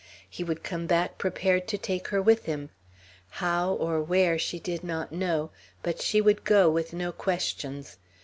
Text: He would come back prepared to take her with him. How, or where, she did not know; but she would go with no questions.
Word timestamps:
He 0.27 0.43
would 0.43 0.63
come 0.63 0.87
back 0.87 1.19
prepared 1.19 1.67
to 1.67 1.77
take 1.77 2.07
her 2.07 2.23
with 2.23 2.45
him. 2.45 2.71
How, 3.29 3.71
or 3.73 4.01
where, 4.01 4.39
she 4.39 4.57
did 4.59 4.83
not 4.83 5.11
know; 5.11 5.51
but 5.83 6.01
she 6.01 6.19
would 6.19 6.43
go 6.43 6.71
with 6.71 6.91
no 6.91 7.11
questions. 7.11 7.97